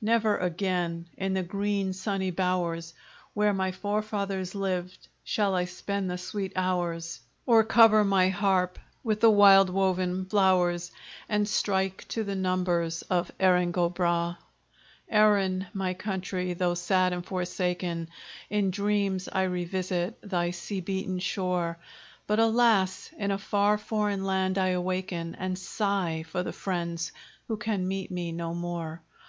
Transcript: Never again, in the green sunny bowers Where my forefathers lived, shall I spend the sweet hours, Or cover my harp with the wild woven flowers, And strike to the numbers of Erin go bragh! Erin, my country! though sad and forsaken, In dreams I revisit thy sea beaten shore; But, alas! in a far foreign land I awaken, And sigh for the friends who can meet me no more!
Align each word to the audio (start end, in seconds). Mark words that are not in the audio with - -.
Never 0.00 0.36
again, 0.38 1.08
in 1.16 1.34
the 1.34 1.44
green 1.44 1.92
sunny 1.92 2.32
bowers 2.32 2.92
Where 3.34 3.52
my 3.54 3.70
forefathers 3.70 4.52
lived, 4.52 5.06
shall 5.22 5.54
I 5.54 5.66
spend 5.66 6.10
the 6.10 6.18
sweet 6.18 6.52
hours, 6.56 7.20
Or 7.46 7.62
cover 7.62 8.02
my 8.02 8.28
harp 8.28 8.80
with 9.04 9.20
the 9.20 9.30
wild 9.30 9.70
woven 9.70 10.24
flowers, 10.26 10.90
And 11.28 11.48
strike 11.48 12.04
to 12.08 12.24
the 12.24 12.34
numbers 12.34 13.02
of 13.02 13.30
Erin 13.38 13.70
go 13.70 13.88
bragh! 13.88 14.36
Erin, 15.08 15.68
my 15.72 15.94
country! 15.94 16.52
though 16.54 16.74
sad 16.74 17.12
and 17.12 17.24
forsaken, 17.24 18.08
In 18.50 18.72
dreams 18.72 19.28
I 19.30 19.44
revisit 19.44 20.20
thy 20.20 20.50
sea 20.50 20.80
beaten 20.80 21.20
shore; 21.20 21.78
But, 22.26 22.40
alas! 22.40 23.10
in 23.16 23.30
a 23.30 23.38
far 23.38 23.78
foreign 23.78 24.24
land 24.24 24.58
I 24.58 24.70
awaken, 24.70 25.36
And 25.36 25.56
sigh 25.56 26.24
for 26.26 26.42
the 26.42 26.52
friends 26.52 27.12
who 27.46 27.56
can 27.56 27.86
meet 27.86 28.10
me 28.10 28.32
no 28.32 28.52
more! 28.52 29.00